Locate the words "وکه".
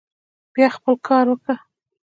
1.29-1.55